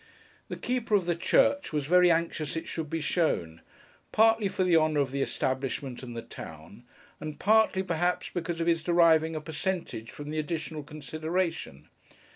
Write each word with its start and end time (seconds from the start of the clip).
The 0.47 0.55
keeper 0.57 0.95
of 0.95 1.05
the 1.05 1.13
church 1.15 1.71
was 1.71 1.85
very 1.85 2.09
anxious 2.09 2.55
it 2.55 2.67
should 2.67 2.89
be 2.89 3.01
shown; 3.01 3.61
partly 4.11 4.47
for 4.47 4.63
the 4.63 4.75
honour 4.75 4.99
of 4.99 5.11
the 5.11 5.21
establishment 5.21 6.01
and 6.01 6.17
the 6.17 6.23
town; 6.23 6.81
and 7.19 7.37
partly, 7.37 7.83
perhaps, 7.83 8.31
because 8.33 8.59
of 8.59 8.65
his 8.65 8.81
deriving 8.83 9.35
a 9.35 9.41
percentage 9.41 10.09
from 10.09 10.31
the 10.31 10.39
additional 10.39 10.81
consideration. 10.81 11.87